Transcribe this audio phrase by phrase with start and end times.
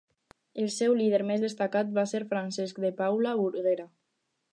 [0.61, 3.87] El seu líder més destacat va ser Francesc de Paula Burguera.